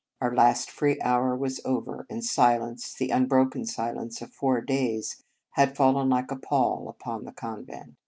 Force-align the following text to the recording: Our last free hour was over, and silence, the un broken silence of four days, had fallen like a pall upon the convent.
Our 0.19 0.33
last 0.33 0.71
free 0.71 0.99
hour 1.01 1.35
was 1.35 1.61
over, 1.63 2.07
and 2.09 2.25
silence, 2.25 2.91
the 2.95 3.13
un 3.13 3.27
broken 3.27 3.67
silence 3.67 4.19
of 4.23 4.33
four 4.33 4.59
days, 4.59 5.23
had 5.51 5.77
fallen 5.77 6.09
like 6.09 6.31
a 6.31 6.37
pall 6.37 6.89
upon 6.89 7.23
the 7.25 7.31
convent. 7.33 7.93